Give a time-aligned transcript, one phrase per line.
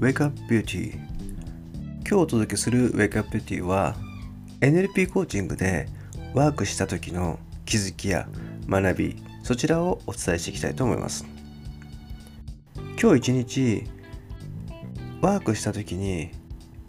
[0.00, 3.94] Wake Up Beauty 今日お届けする Wake Up Beauty は
[4.62, 5.88] NLP コーチングで
[6.32, 8.26] ワークした時の気づきや
[8.66, 11.26] 学びそちらをお伝えしていきたいと思います。
[12.98, 13.84] 今日一日
[15.20, 16.30] ワークした時に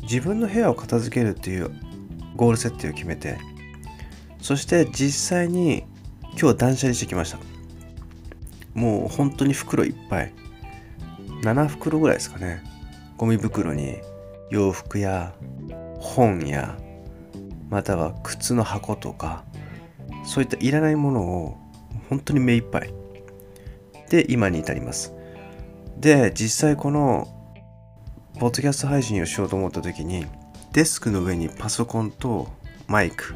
[0.04, 1.70] 自分の部屋を片付けるっていう
[2.38, 3.40] ゴール設定を決めて
[4.42, 5.84] そして実際に
[6.42, 7.40] 今日断捨離してきました。
[8.74, 10.34] もう本当に袋いっぱい。
[11.44, 12.71] 7袋ぐらいですかね。
[13.22, 14.00] ゴミ袋に
[14.50, 15.36] 洋服や
[16.00, 16.76] 本や
[17.70, 19.44] または靴の箱とか
[20.26, 21.58] そういったいらないものを
[22.10, 22.92] 本当に目いっぱい
[24.10, 25.14] で今に至ります。
[26.00, 27.28] で実際この
[28.40, 30.26] ポッドキャスト配信をしようと思った時に
[30.74, 32.48] デスクの上にパソコンと
[32.88, 33.36] マイク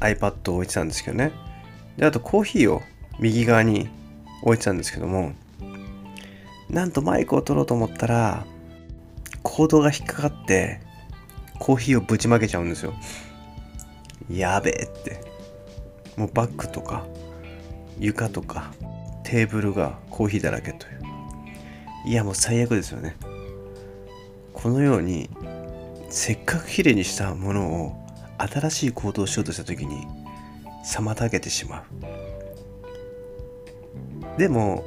[0.00, 1.30] iPad を置いてたんですけどね。
[1.96, 2.82] であとコーヒーを
[3.20, 3.88] 右側に
[4.42, 5.30] 置いてたんですけども
[6.68, 8.44] なんとマイクを取ろうと思ったら
[9.42, 10.80] コードが引っかかって
[11.58, 12.94] コーヒーをぶちまけちゃうんですよ。
[14.30, 15.20] やべえって。
[16.16, 17.06] もうバッグとか
[17.98, 18.72] 床とか
[19.24, 21.00] テーブルがコーヒーだらけという。
[22.06, 23.16] いやもう最悪ですよね。
[24.52, 25.30] このように
[26.10, 27.96] せっかくきれいにしたものを
[28.38, 30.06] 新しい行動をしようとした時に
[30.84, 31.84] 妨げてしまう。
[34.38, 34.84] でも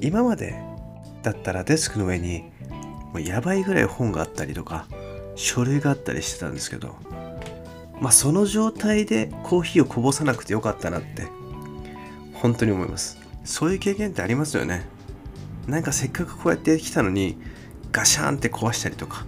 [0.00, 0.54] 今まで
[1.22, 2.50] だったらデスクの上に
[3.12, 4.86] もうやばいぐらい本があったりとか
[5.34, 6.96] 書類があったりしてたんですけど
[8.00, 11.26] まあその状態でコーヒーをこぼさなくてよかったなって
[12.34, 13.18] 本当に思います。
[13.44, 14.86] そういう経験ってありますよね。
[15.66, 17.36] なんかせっかくこうやって来たのに
[17.90, 19.26] ガシャンって壊したりとか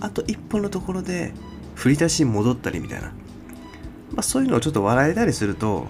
[0.00, 1.32] あと一歩のところで
[1.74, 3.08] 振り出しに戻ったりみたいな、
[4.10, 5.86] まあ、そういうのをちょっと笑えたりすると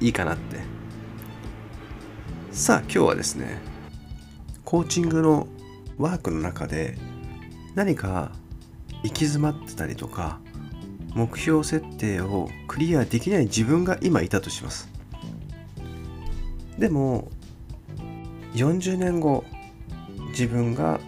[0.00, 0.60] いいかなって。
[2.52, 3.58] さあ今日はですね
[4.64, 5.48] コーチングの
[5.98, 6.96] ワークの中で
[7.74, 8.32] 何か
[9.02, 10.40] 行き詰まってたりとか
[11.14, 14.88] 目標設定をクリアできない自分が今いたとします。
[16.78, 17.28] でも
[18.54, 19.44] 40年後
[20.30, 21.00] 自分が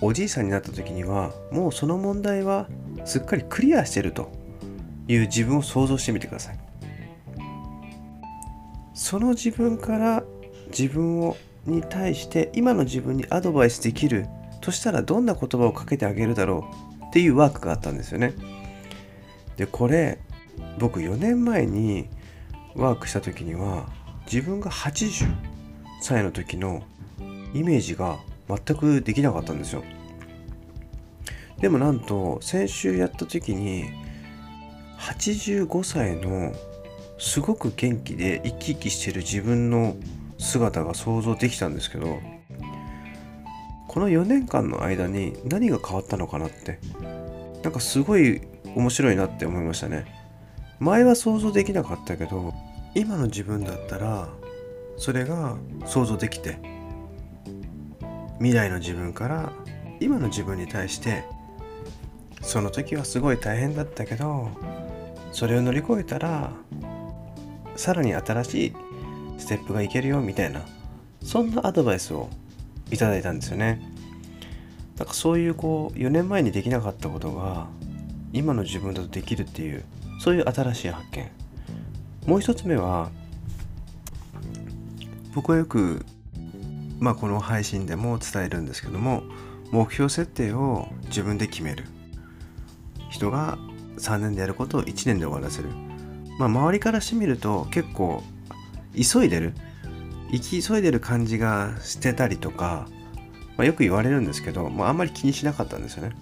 [0.00, 2.68] おじいさんになった時にはもうその問題は
[3.04, 4.30] すっかりクリアしてると
[5.08, 6.58] いう自分を想像してみてください。
[8.94, 10.22] その自分から
[10.70, 11.36] 自分を
[11.66, 14.26] に対して今の自分にアドバイスできる
[14.60, 16.68] としたらどんな言葉をかけてあげるだろ
[17.02, 18.34] うっていうワークがあったんですよね。
[19.56, 20.18] でこれ
[20.78, 22.08] 僕4年前に
[22.74, 23.88] ワークした時には
[24.30, 25.34] 自分が80
[26.00, 26.82] 歳の時の
[27.52, 29.82] イメージが全くできなかったんですよ。
[31.58, 33.84] でもなんと先週やった時に
[34.98, 36.52] 85歳の
[37.18, 39.96] すごく元気で生き生きしてる自分の
[40.40, 42.18] 姿が想像できたんですけど
[43.86, 46.80] この4年間の間に何が変わったのかなって
[47.62, 48.40] なんかすごい
[48.74, 50.06] 面白いなって思いましたね。
[50.78, 52.54] 前は想像できなかったけど
[52.94, 54.28] 今の自分だったら
[54.96, 56.58] それが想像できて
[58.38, 59.52] 未来の自分から
[60.00, 61.24] 今の自分に対して
[62.40, 64.48] その時はすごい大変だったけど
[65.32, 66.52] それを乗り越えたら
[67.76, 68.72] さらに新しい
[69.40, 70.62] ステップがいけるよみたいな
[71.22, 72.28] そんなアドバイスを
[72.90, 73.80] いただいたんですよね。
[74.98, 77.66] なんかそういうこう4年前にできなかったことが
[78.32, 79.84] 今の自分だとできるっていう
[80.20, 81.30] そういう新しい発見。
[82.26, 83.10] もう一つ目は
[85.34, 86.04] 僕はよく
[86.98, 89.22] まあこの配信でも伝えるんですけども
[89.70, 91.84] 目標設定を自分で決める。
[93.10, 93.58] 人が
[93.96, 95.68] 3年でやることを1年で終わらせる。
[96.38, 98.22] まあ周りからしてみると結構
[98.94, 99.54] 急いでる？
[100.32, 102.86] 生き急いでる感じがしてたりとか、
[103.56, 106.14] まあ、よく言われるんですけど、まあ、あんまり気にしなかったんですよね。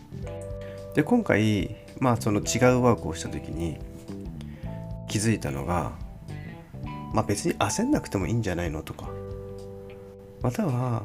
[0.95, 3.79] で今回まあその違うワークをした時に
[5.09, 5.93] 気づいたのが
[7.13, 9.09] まあ別に焦んなくてもいいんじゃないのとか
[10.43, 11.03] または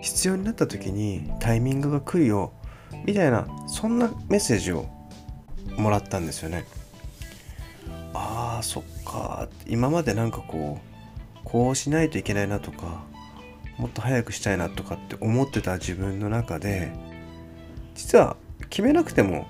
[0.00, 2.52] 必要になった時にタイミングが来るよ
[3.04, 4.86] みたいなそんなメッセージを
[5.76, 6.64] もらったんですよね。
[8.62, 9.48] そっか。
[9.66, 13.02] 今までなんかこうこうしないといけないなとか
[13.78, 16.92] もっと早くしたいなとかって思ってた自分の中で
[17.94, 18.36] 実は
[18.68, 19.46] 決めなくても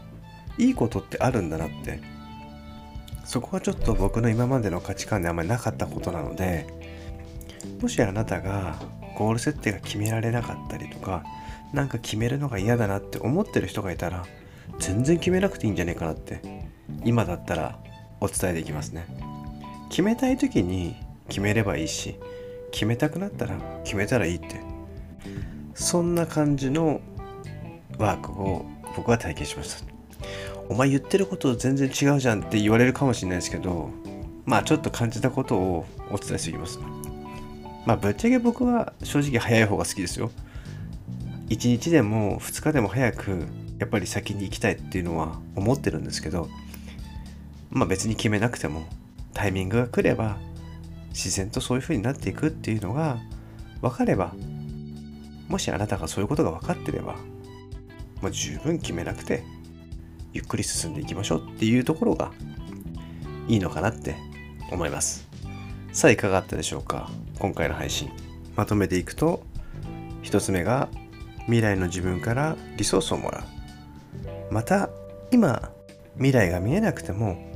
[0.59, 2.21] いいことってあるんだなって。
[3.31, 6.67] そこはちょっと僕の今までの価値観であんまりなかったことなので
[7.81, 8.83] もしあなたが
[9.17, 11.23] ゴール設定が決められなかったりとか
[11.73, 14.27] なんか決めるのが嫌だなって思ってる人がいたら
[14.81, 16.41] 全然決めなくていいんじゃないかなって
[17.05, 17.79] 今だったら
[18.21, 19.07] お伝えできますね。
[19.89, 20.97] 決めたい時に
[21.29, 22.17] 決めればいいし
[22.71, 24.61] 決めたくなったら決めたらいいって。
[25.75, 27.01] そんな感じの
[27.99, 29.91] ワークを僕は体験しました。
[30.69, 33.91] お前言ってること全然違うじゃんって言われるかもしれないですけど
[34.45, 36.79] まあちょっと感じたことをお伝えしていきます。
[37.87, 40.31] まあぶっちゃけ僕は正直早い方が好きですよ。
[41.49, 43.47] 1日でも2日でも早く
[43.79, 46.49] やっぱり先に行きたいっていうのは思ってるんですけど
[47.71, 48.85] まあ別に決めなくても
[49.33, 50.39] タイミングが来れば
[51.11, 53.19] 自然とそういう風になっていくっていうのが
[53.81, 54.35] 分かれば
[55.49, 57.17] もしあなたがそういうことが分かってれば
[58.21, 59.43] もう十分決めなくて
[60.33, 62.33] ゆっくり進んでいきましょうっていうところが
[63.49, 64.15] いいのかなって
[64.71, 65.29] 思います。
[65.93, 67.11] さあいかがだったでしょうか？
[67.41, 68.11] 今回の配信
[68.55, 69.43] まとめていくと
[70.23, 70.89] 1つ目が
[71.47, 74.55] 未来の自分からリソースをもらう。
[74.55, 74.91] また
[75.33, 75.73] 今
[76.15, 77.50] 未来が見えなくても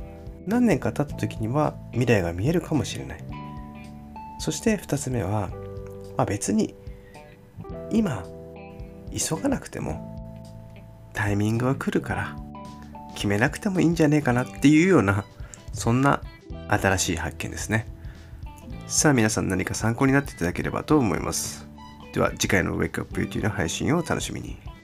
[0.47, 3.23] 何年か経った時には未来が見えるかもしれない。
[4.39, 5.49] そして2つ目は、
[6.17, 6.75] まあ、別に
[7.91, 8.25] 今
[9.11, 10.15] 急がなくても
[11.13, 12.35] タイミングは来るから
[13.15, 15.25] 決めなくてもいいんじゃねえかなっていうような
[15.73, 16.21] そんな
[16.67, 17.87] 新しい発見ですね。
[18.87, 21.67] さあ皆さん何か参考になっていただければと思います。
[22.13, 24.74] では次回の Wake Up Beauty の配信をお楽しみに。